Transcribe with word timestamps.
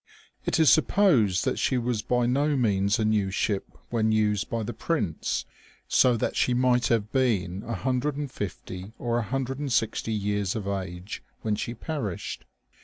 It 0.47 0.59
is 0.59 0.71
supposed 0.71 1.45
that 1.45 1.59
she 1.59 1.77
was 1.77 2.01
by 2.01 2.25
no 2.25 2.55
means 2.57 2.97
a 2.97 3.05
new 3.05 3.29
ship 3.29 3.77
when 3.91 4.11
used 4.11 4.49
by 4.49 4.63
the 4.63 4.73
Prince, 4.73 5.45
so 5.87 6.17
that 6.17 6.35
she 6.35 6.55
might 6.55 6.87
have 6.87 7.11
been 7.11 7.61
a 7.61 7.75
hundred 7.75 8.17
and 8.17 8.31
fifty 8.31 8.93
or 8.97 9.19
a 9.19 9.21
hundred 9.21 9.59
and 9.59 9.71
sixty 9.71 10.11
years 10.11 10.55
of 10.55 10.67
age 10.67 11.21
when 11.43 11.55
she 11.55 11.75
perished. 11.75 12.45